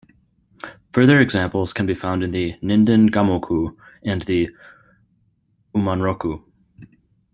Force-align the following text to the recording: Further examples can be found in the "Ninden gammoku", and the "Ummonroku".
Further 0.93 1.21
examples 1.21 1.73
can 1.73 1.85
be 1.85 1.93
found 1.93 2.23
in 2.23 2.31
the 2.31 2.53
"Ninden 2.63 3.11
gammoku", 3.11 3.77
and 4.03 4.23
the 4.23 4.49
"Ummonroku". 5.75 6.41